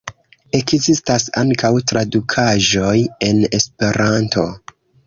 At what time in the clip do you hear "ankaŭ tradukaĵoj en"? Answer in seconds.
1.43-3.47